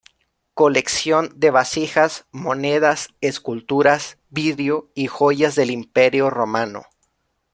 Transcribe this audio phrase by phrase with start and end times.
[0.55, 6.85] Colección de vasijas, monedas, esculturas, vidrio y joyas del Imperio romano.